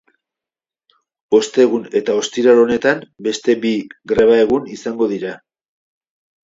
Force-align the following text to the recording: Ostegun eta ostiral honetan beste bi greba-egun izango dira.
Ostegun 1.39 1.85
eta 2.01 2.17
ostiral 2.23 2.63
honetan 2.63 3.05
beste 3.29 3.59
bi 3.67 3.75
greba-egun 4.15 4.69
izango 4.79 5.13
dira. 5.17 5.41